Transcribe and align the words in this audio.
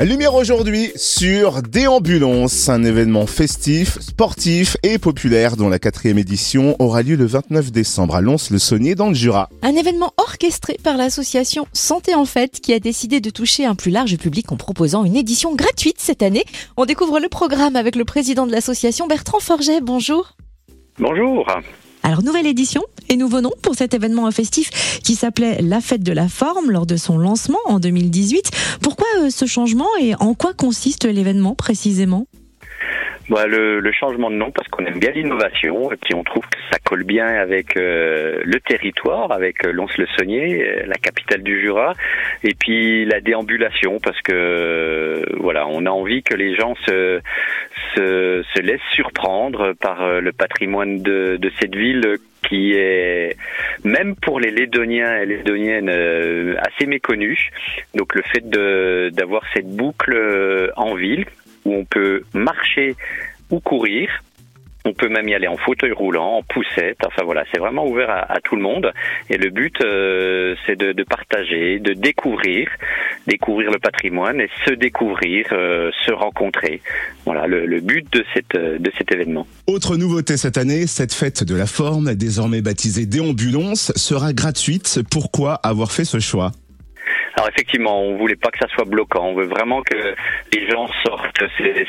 Lumière 0.00 0.34
aujourd'hui 0.34 0.90
sur 0.96 1.62
Déambulance, 1.62 2.68
un 2.68 2.82
événement 2.82 3.26
festif, 3.26 4.00
sportif 4.00 4.76
et 4.82 4.98
populaire 4.98 5.56
dont 5.56 5.68
la 5.68 5.78
quatrième 5.78 6.18
édition 6.18 6.74
aura 6.80 7.02
lieu 7.02 7.14
le 7.14 7.26
29 7.26 7.70
décembre 7.70 8.16
à 8.16 8.20
Lons-le-Saunier 8.20 8.96
dans 8.96 9.08
le 9.08 9.14
Jura. 9.14 9.48
Un 9.62 9.76
événement 9.76 10.12
orchestré 10.16 10.76
par 10.82 10.96
l'association 10.96 11.66
Santé 11.72 12.14
en 12.14 12.24
Fête 12.24 12.60
qui 12.60 12.72
a 12.72 12.80
décidé 12.80 13.20
de 13.20 13.30
toucher 13.30 13.64
un 13.64 13.76
plus 13.76 13.92
large 13.92 14.16
public 14.16 14.50
en 14.50 14.56
proposant 14.56 15.04
une 15.04 15.14
édition 15.14 15.54
gratuite 15.54 16.00
cette 16.00 16.22
année. 16.22 16.44
On 16.76 16.84
découvre 16.84 17.20
le 17.20 17.28
programme 17.28 17.76
avec 17.76 17.94
le 17.94 18.04
président 18.04 18.46
de 18.46 18.52
l'association 18.52 19.06
Bertrand 19.06 19.40
Forget. 19.40 19.80
Bonjour. 19.82 20.36
Bonjour. 20.98 21.46
Alors, 22.04 22.24
nouvelle 22.24 22.46
édition 22.46 22.82
et 23.08 23.16
nouveau 23.16 23.40
nom 23.40 23.52
pour 23.62 23.74
cet 23.74 23.94
événement 23.94 24.28
festif 24.32 25.00
qui 25.04 25.14
s'appelait 25.14 25.58
La 25.62 25.80
Fête 25.80 26.02
de 26.02 26.12
la 26.12 26.26
Forme 26.26 26.70
lors 26.70 26.86
de 26.86 26.96
son 26.96 27.16
lancement 27.16 27.60
en 27.66 27.78
2018. 27.78 28.78
Pourquoi 28.82 29.06
euh, 29.20 29.30
ce 29.30 29.46
changement 29.46 29.88
et 30.00 30.14
en 30.16 30.34
quoi 30.34 30.52
consiste 30.52 31.04
l'événement 31.04 31.54
précisément? 31.54 32.26
Bah, 33.28 33.46
le, 33.46 33.80
changement 33.92 34.30
de 34.30 34.34
nom 34.34 34.50
parce 34.50 34.66
qu'on 34.68 34.84
aime 34.84 34.98
bien 34.98 35.12
l'innovation 35.12 35.92
et 35.92 35.96
puis 35.96 36.14
on 36.14 36.24
trouve 36.24 36.42
que 36.42 36.58
ça 36.72 36.78
colle 36.84 37.04
bien 37.04 37.26
avec 37.26 37.76
euh, 37.76 38.40
le 38.44 38.58
territoire, 38.58 39.30
avec 39.30 39.64
euh, 39.64 39.72
Lons-le-Saunier, 39.72 40.82
la 40.86 40.96
capitale 40.96 41.42
du 41.42 41.60
Jura, 41.60 41.94
et 42.42 42.54
puis 42.54 43.04
la 43.04 43.20
déambulation 43.20 44.00
parce 44.00 44.20
que 44.22 45.22
voilà, 45.38 45.68
on 45.68 45.86
a 45.86 45.90
envie 45.90 46.22
que 46.22 46.34
les 46.34 46.56
gens 46.56 46.74
se, 46.86 47.20
se, 47.94 48.44
se 48.54 48.60
laissent 48.60 48.80
surprendre 48.92 49.74
par 49.80 50.20
le 50.20 50.32
patrimoine 50.32 51.02
de, 51.02 51.38
cette 51.60 51.74
ville 51.74 52.16
qui 52.48 52.72
est 52.72 53.36
même 53.84 54.16
pour 54.16 54.40
les 54.40 54.50
Lédoniens 54.50 55.16
et 55.18 55.26
Lédoniennes 55.26 55.88
assez 56.58 56.86
méconnu. 56.86 57.50
Donc 57.94 58.14
le 58.14 58.22
fait 58.22 58.48
d'avoir 59.14 59.42
cette 59.54 59.68
boucle 59.68 60.72
en 60.76 60.94
ville 60.94 61.26
où 61.64 61.74
on 61.74 61.84
peut 61.84 62.22
marcher 62.34 62.96
ou 63.50 63.60
courir. 63.60 64.10
On 64.84 64.94
peut 64.94 65.08
même 65.08 65.28
y 65.28 65.34
aller 65.34 65.46
en 65.46 65.56
fauteuil 65.56 65.92
roulant, 65.92 66.38
en 66.38 66.42
poussette. 66.42 66.98
Enfin 67.06 67.22
voilà, 67.24 67.44
c'est 67.52 67.60
vraiment 67.60 67.86
ouvert 67.86 68.10
à, 68.10 68.40
tout 68.40 68.56
le 68.56 68.62
monde. 68.62 68.92
Et 69.30 69.38
le 69.38 69.50
but, 69.50 69.76
euh, 69.84 70.56
c'est 70.66 70.76
de, 70.76 71.04
partager, 71.04 71.78
de 71.78 71.92
découvrir, 71.92 72.68
découvrir 73.26 73.70
le 73.70 73.78
patrimoine 73.78 74.40
et 74.40 74.48
se 74.66 74.72
découvrir, 74.72 75.46
euh, 75.52 75.90
se 76.06 76.12
rencontrer. 76.12 76.80
Voilà 77.24 77.46
le, 77.46 77.80
but 77.80 78.06
de, 78.12 78.24
cette, 78.34 78.56
de 78.56 78.92
cet 78.98 79.12
événement. 79.12 79.46
Autre 79.66 79.96
nouveauté 79.96 80.36
cette 80.36 80.58
année, 80.58 80.86
cette 80.86 81.14
fête 81.14 81.44
de 81.44 81.54
la 81.54 81.66
forme, 81.66 82.14
désormais 82.14 82.62
baptisée 82.62 83.06
Déambulance, 83.06 83.92
sera 83.96 84.32
gratuite. 84.32 85.00
Pourquoi 85.10 85.54
avoir 85.54 85.92
fait 85.92 86.04
ce 86.04 86.20
choix? 86.20 86.52
Alors 87.34 87.48
effectivement, 87.48 88.02
on 88.02 88.16
voulait 88.16 88.36
pas 88.36 88.50
que 88.50 88.58
ça 88.58 88.68
soit 88.68 88.84
bloquant. 88.84 89.26
On 89.26 89.34
veut 89.34 89.46
vraiment 89.46 89.82
que 89.82 90.14
les 90.52 90.68
gens 90.68 90.88
sortent. 91.04 91.42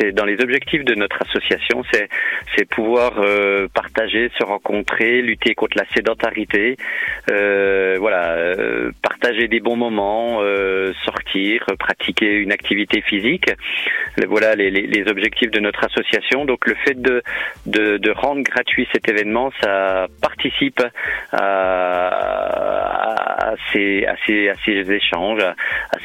C'est 0.00 0.12
dans 0.12 0.24
les 0.24 0.40
objectifs 0.40 0.84
de 0.84 0.94
notre 0.94 1.22
association, 1.22 1.82
c'est 1.92 2.08
pouvoir 2.68 3.12
euh, 3.18 3.68
partager, 3.72 4.30
se 4.38 4.44
rencontrer, 4.44 5.22
lutter 5.22 5.54
contre 5.54 5.76
la 5.76 5.86
sédentarité. 5.94 6.76
Euh, 7.30 7.96
voilà, 7.98 8.32
euh, 8.32 8.90
partager 9.02 9.48
des 9.48 9.60
bons 9.60 9.76
moments, 9.76 10.38
euh, 10.40 10.92
sortir, 11.04 11.64
pratiquer 11.78 12.26
une 12.26 12.52
activité 12.52 13.02
physique. 13.02 13.50
Voilà 14.26 14.54
les, 14.54 14.70
les, 14.70 14.86
les, 14.86 15.10
objectifs 15.10 15.50
de 15.50 15.60
notre 15.60 15.84
association. 15.84 16.44
Donc 16.44 16.66
le 16.66 16.74
fait 16.84 17.00
de, 17.00 17.22
de, 17.66 17.98
de 17.98 18.10
rendre 18.10 18.42
gratuit 18.42 18.88
cet 18.92 19.08
événement, 19.08 19.52
ça 19.62 20.06
participe 20.22 20.82
à, 21.32 21.38
à, 21.38 23.25
ces, 23.72 24.04
à, 24.06 24.14
ces, 24.26 24.48
à 24.48 24.54
ces 24.64 24.90
échanges, 24.90 25.42
à, 25.42 25.54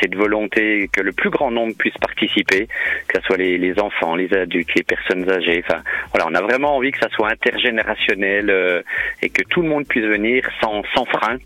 cette 0.00 0.14
volonté 0.14 0.88
que 0.92 1.00
le 1.00 1.12
plus 1.12 1.30
grand 1.30 1.50
nombre 1.50 1.74
puisse 1.76 1.96
participer, 1.98 2.68
que 3.08 3.18
ce 3.18 3.26
soit 3.26 3.36
les, 3.36 3.58
les 3.58 3.78
enfants, 3.80 4.14
les 4.16 4.32
adultes, 4.34 4.74
les 4.74 4.82
personnes 4.82 5.28
âgées. 5.30 5.62
Enfin, 5.66 5.82
voilà, 6.12 6.26
on 6.28 6.34
a 6.34 6.42
vraiment 6.42 6.76
envie 6.76 6.92
que 6.92 6.98
ça 6.98 7.08
soit 7.10 7.30
intergénérationnel 7.30 8.50
euh, 8.50 8.82
et 9.22 9.30
que 9.30 9.42
tout 9.42 9.62
le 9.62 9.68
monde 9.68 9.86
puisse 9.86 10.04
venir 10.04 10.48
sans, 10.60 10.82
sans 10.94 11.04
frein 11.06 11.38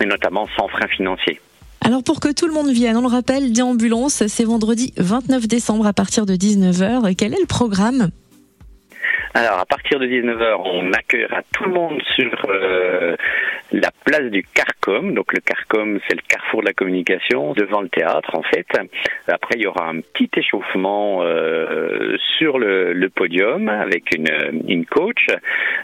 et 0.00 0.06
notamment 0.06 0.46
sans 0.56 0.68
frein 0.68 0.86
financier. 0.88 1.40
Alors 1.84 2.02
pour 2.02 2.20
que 2.20 2.32
tout 2.32 2.46
le 2.46 2.52
monde 2.52 2.70
vienne, 2.70 2.96
on 2.96 3.02
le 3.02 3.08
rappelle, 3.08 3.52
Déambulance, 3.52 4.26
c'est 4.26 4.44
vendredi 4.44 4.92
29 4.96 5.46
décembre 5.46 5.86
à 5.86 5.92
partir 5.92 6.26
de 6.26 6.34
19h. 6.34 7.14
Quel 7.16 7.34
est 7.34 7.40
le 7.40 7.46
programme? 7.46 8.10
Alors, 9.34 9.58
à 9.60 9.66
partir 9.66 10.00
de 10.00 10.06
19h, 10.06 10.56
on 10.64 10.92
accueillera 10.92 11.42
tout 11.52 11.64
le 11.64 11.72
monde 11.72 12.00
sur 12.16 12.32
euh, 12.48 13.14
la 13.72 13.90
place 14.04 14.30
du 14.30 14.42
Carcom. 14.42 15.14
Donc, 15.14 15.32
le 15.32 15.40
Carcom, 15.40 15.98
c'est 16.08 16.14
le 16.14 16.22
carrefour 16.26 16.60
de 16.60 16.66
la 16.66 16.72
communication, 16.72 17.52
devant 17.52 17.80
le 17.80 17.88
théâtre, 17.88 18.34
en 18.34 18.42
fait. 18.42 18.66
Après, 19.26 19.54
il 19.56 19.62
y 19.62 19.66
aura 19.66 19.88
un 19.88 20.00
petit 20.00 20.30
échauffement 20.36 21.22
euh, 21.22 22.16
sur 22.38 22.58
le, 22.58 22.92
le, 22.92 23.08
podium 23.10 23.68
avec 23.68 24.14
une, 24.14 24.62
une 24.68 24.86
coach. 24.86 25.26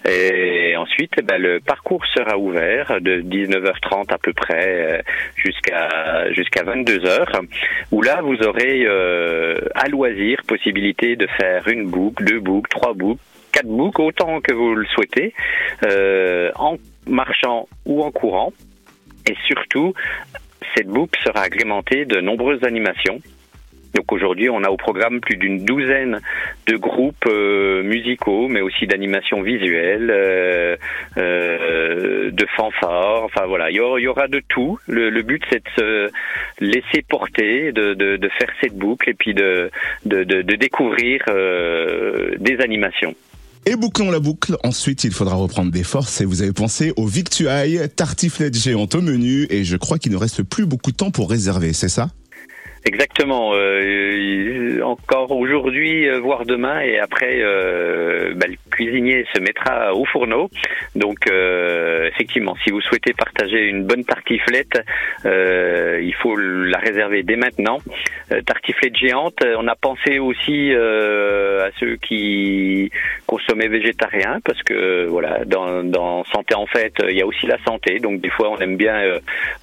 Et 0.09 0.77
ensuite, 0.77 1.21
ben, 1.25 1.41
le 1.41 1.61
parcours 1.61 2.05
sera 2.06 2.39
ouvert 2.39 3.00
de 3.00 3.21
19h30 3.21 4.12
à 4.12 4.19
peu 4.19 4.33
près 4.33 4.65
euh, 4.65 5.03
jusqu'à 5.37 6.33
jusqu'à 6.33 6.62
22h, 6.62 7.47
où 7.93 8.03
là, 8.03 8.21
vous 8.23 8.43
aurez 8.43 8.84
euh, 8.87 9.56
à 9.75 9.89
loisir 9.89 10.39
possibilité 10.47 11.17
de 11.17 11.27
faire 11.39 11.69
une 11.69 11.89
boucle, 11.89 12.25
deux 12.25 12.41
boucles, 12.41 12.71
trois 12.71 12.94
boucles, 12.94 13.23
quatre 13.54 13.66
boucles, 13.66 14.03
autant 14.03 14.41
que 14.41 14.53
vous 14.53 14.75
le 14.75 14.87
souhaitez, 14.87 15.32
euh, 15.87 16.50
en 16.56 16.76
marchant 17.06 17.69
ou 17.87 18.03
en 18.03 18.10
courant. 18.10 18.53
Et 19.28 19.37
surtout, 19.47 19.94
cette 20.76 20.88
boucle 20.88 21.19
sera 21.22 21.42
agrémentée 21.42 22.04
de 22.04 22.20
nombreuses 22.20 22.64
animations. 22.64 23.20
Donc 23.94 24.10
aujourd'hui, 24.10 24.50
on 24.50 24.64
a 24.64 24.70
au 24.70 24.76
programme 24.76 25.20
plus 25.20 25.37
d'une 25.37 25.64
douzaine 25.64 26.19
de 26.66 26.76
groupes 26.76 27.28
euh, 27.28 27.84
musicaux, 27.84 28.48
mais 28.48 28.60
aussi 28.60 28.88
d'animations 28.88 29.41
visuelles, 29.43 30.10
euh, 30.10 30.76
euh, 31.16 32.31
de 32.32 32.47
fanfares. 32.56 33.22
Enfin 33.22 33.47
voilà, 33.47 33.70
il 33.70 33.76
y, 33.76 34.09
aura, 34.09 34.26
de 34.26 34.43
tout. 34.48 34.81
Le, 34.88 35.22
but, 35.22 35.44
c'est 35.48 35.62
de 35.62 35.70
se 35.78 36.10
laisser 36.60 37.03
porter, 37.09 37.70
de, 37.70 38.28
faire 38.37 38.50
cette 38.60 38.76
boucle 38.76 39.09
et 39.10 39.14
puis 39.14 39.32
de 39.32 39.70
découvrir 40.56 41.22
euh, 41.28 42.32
des 42.38 42.60
animations. 42.60 43.14
Et 43.66 43.76
bouclons 43.76 44.10
la 44.10 44.20
boucle. 44.20 44.56
Ensuite, 44.62 45.04
il 45.04 45.12
faudra 45.12 45.36
reprendre 45.36 45.72
des 45.72 45.84
forces 45.84 46.20
et 46.20 46.26
vous 46.26 46.42
avez 46.42 46.52
pensé 46.52 46.92
au 46.97 47.06
victuailles, 47.06 47.80
tartiflette 47.97 48.54
géante 48.54 48.94
au 48.94 49.00
menu 49.00 49.47
et 49.48 49.64
je 49.64 49.76
crois 49.76 49.98
qu'il 49.98 50.12
ne 50.12 50.19
reste 50.19 50.42
plus 50.42 50.66
beaucoup 50.66 50.92
de 50.92 50.97
temps 50.97 51.10
pour 51.10 51.30
réserver, 51.30 51.72
c'est 51.72 51.88
ça? 51.88 52.08
Exactement. 52.86 53.52
Euh, 53.54 54.82
encore 54.82 55.30
aujourd'hui, 55.30 56.06
euh, 56.06 56.20
voire 56.20 56.44
demain, 56.44 56.80
et 56.80 56.98
après, 56.98 57.38
euh, 57.41 58.34
bah, 58.36 58.47
le 58.47 58.56
cuisinier 58.70 59.25
se 59.34 59.41
mettra 59.41 59.94
au 59.94 60.04
fourneau. 60.04 60.50
Donc, 60.94 61.16
euh, 61.31 61.94
effectivement, 62.06 62.56
si 62.65 62.70
vous 62.70 62.81
souhaitez 62.81 63.12
partager 63.12 63.69
une 63.69 63.84
bonne 63.84 64.04
tartiflette, 64.04 64.82
euh, 65.25 66.00
il 66.03 66.15
faut 66.15 66.37
la 66.37 66.78
réserver 66.78 67.22
dès 67.22 67.37
maintenant. 67.37 67.78
tartiflette 68.47 68.97
géante. 68.97 69.38
On 69.59 69.66
a 69.69 69.75
pensé 69.75 70.19
aussi 70.19 70.72
à 70.75 71.70
ceux 71.78 71.97
qui 71.97 72.91
consommaient 73.26 73.69
végétarien, 73.69 74.41
parce 74.44 74.62
que 74.62 75.06
voilà, 75.06 75.44
dans, 75.44 75.84
dans 75.84 76.25
santé 76.25 76.54
en 76.54 76.66
fait, 76.66 76.94
il 77.09 77.16
y 77.16 77.22
a 77.22 77.26
aussi 77.26 77.47
la 77.47 77.59
santé. 77.66 77.98
Donc, 77.98 78.20
des 78.20 78.31
fois, 78.31 78.50
on 78.50 78.59
aime 78.59 78.76
bien 78.76 79.00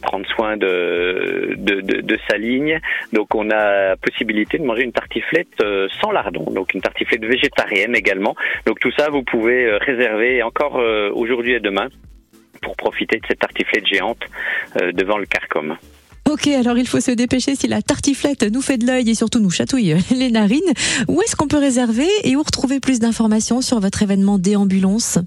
prendre 0.01 0.25
soin 0.27 0.57
de, 0.57 1.55
de, 1.57 1.81
de, 1.81 2.01
de 2.01 2.19
sa 2.29 2.37
ligne. 2.37 2.79
Donc 3.13 3.35
on 3.35 3.49
a 3.51 3.95
possibilité 3.97 4.57
de 4.57 4.63
manger 4.63 4.83
une 4.83 4.91
tartiflette 4.91 5.61
euh, 5.61 5.87
sans 6.01 6.11
lardon, 6.11 6.45
donc 6.51 6.73
une 6.73 6.81
tartiflette 6.81 7.23
végétarienne 7.25 7.95
également. 7.95 8.35
Donc 8.65 8.79
tout 8.79 8.91
ça, 8.97 9.09
vous 9.09 9.23
pouvez 9.23 9.65
euh, 9.65 9.77
réserver 9.77 10.43
encore 10.43 10.79
euh, 10.79 11.11
aujourd'hui 11.13 11.53
et 11.53 11.59
demain 11.59 11.87
pour 12.71 12.91
profiter 12.91 13.17
de 13.17 13.25
cette 13.27 13.39
tartiflette 13.39 13.85
géante 13.85 14.21
devant 14.93 15.17
le 15.17 15.25
Carcom. 15.25 15.77
Ok, 16.29 16.47
alors 16.47 16.77
il 16.77 16.87
faut 16.87 17.01
se 17.01 17.11
dépêcher 17.11 17.55
si 17.55 17.67
la 17.67 17.81
tartiflette 17.81 18.43
nous 18.43 18.61
fait 18.61 18.77
de 18.77 18.85
l'œil 18.85 19.09
et 19.09 19.15
surtout 19.15 19.39
nous 19.39 19.49
chatouille 19.49 19.95
les 20.11 20.31
narines. 20.31 20.59
Où 21.09 21.21
est-ce 21.21 21.35
qu'on 21.35 21.47
peut 21.47 21.57
réserver 21.57 22.07
et 22.23 22.35
où 22.35 22.43
retrouver 22.43 22.79
plus 22.79 22.99
d'informations 22.99 23.61
sur 23.61 23.79
votre 23.79 24.01
événement 24.01 24.37
Déambulance? 24.37 25.19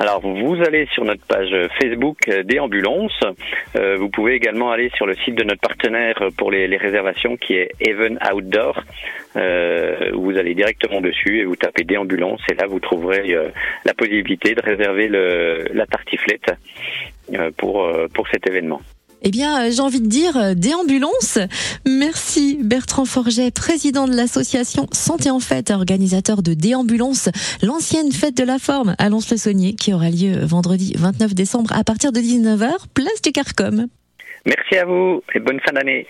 Alors, 0.00 0.20
vous 0.20 0.56
allez 0.64 0.86
sur 0.92 1.04
notre 1.04 1.24
page 1.26 1.50
Facebook 1.80 2.18
des 2.44 2.60
ambulances. 2.60 3.20
Euh, 3.74 3.96
vous 3.96 4.08
pouvez 4.08 4.34
également 4.34 4.70
aller 4.70 4.90
sur 4.94 5.06
le 5.06 5.14
site 5.16 5.34
de 5.34 5.42
notre 5.42 5.60
partenaire 5.60 6.28
pour 6.36 6.52
les, 6.52 6.68
les 6.68 6.76
réservations 6.76 7.36
qui 7.36 7.54
est 7.54 7.72
Even 7.80 8.16
Outdoor. 8.32 8.84
Euh, 9.36 10.10
vous 10.14 10.36
allez 10.36 10.54
directement 10.54 11.00
dessus 11.00 11.40
et 11.40 11.44
vous 11.44 11.56
tapez 11.56 11.82
des 11.82 11.96
et 11.96 12.54
là 12.54 12.66
vous 12.68 12.80
trouverez 12.80 13.34
euh, 13.34 13.48
la 13.84 13.92
possibilité 13.92 14.54
de 14.54 14.62
réserver 14.62 15.08
le, 15.08 15.64
la 15.72 15.86
tartiflette 15.86 16.52
euh, 17.34 17.50
pour, 17.56 17.84
euh, 17.84 18.06
pour 18.14 18.28
cet 18.28 18.48
événement. 18.48 18.80
Eh 19.22 19.30
bien, 19.30 19.66
euh, 19.66 19.70
j'ai 19.70 19.80
envie 19.80 20.00
de 20.00 20.06
dire 20.06 20.36
euh, 20.36 20.54
déambulance. 20.54 21.38
Merci 21.86 22.58
Bertrand 22.62 23.04
Forget, 23.04 23.50
président 23.50 24.06
de 24.06 24.14
l'association 24.14 24.86
Santé 24.92 25.30
en 25.30 25.40
Fête, 25.40 25.70
organisateur 25.70 26.42
de 26.42 26.54
Déambulance, 26.54 27.28
l'ancienne 27.62 28.12
fête 28.12 28.36
de 28.36 28.44
la 28.44 28.58
forme 28.58 28.94
à 28.98 29.08
Lons-le-Saunier, 29.08 29.74
qui 29.74 29.92
aura 29.92 30.10
lieu 30.10 30.44
vendredi 30.44 30.94
29 30.96 31.34
décembre 31.34 31.72
à 31.72 31.82
partir 31.82 32.12
de 32.12 32.20
19h, 32.20 32.70
place 32.94 33.22
du 33.22 33.32
Carcom. 33.32 33.88
Merci 34.46 34.76
à 34.76 34.84
vous 34.84 35.22
et 35.34 35.40
bonne 35.40 35.60
fin 35.60 35.72
d'année. 35.72 36.06